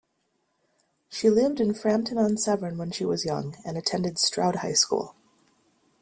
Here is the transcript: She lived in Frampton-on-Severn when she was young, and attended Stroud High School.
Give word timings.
She 1.09 1.29
lived 1.29 1.59
in 1.59 1.75
Frampton-on-Severn 1.75 2.75
when 2.75 2.89
she 2.89 3.05
was 3.05 3.23
young, 3.23 3.55
and 3.63 3.77
attended 3.77 4.17
Stroud 4.17 4.55
High 4.55 4.73
School. 4.73 5.15